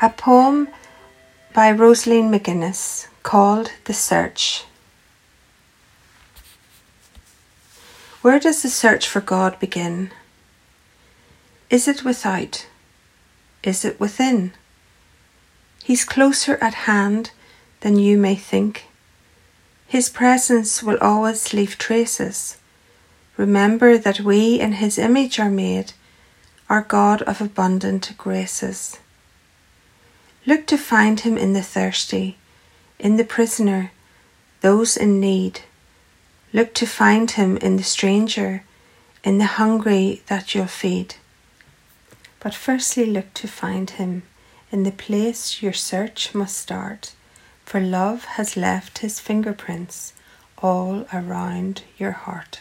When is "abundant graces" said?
27.40-29.00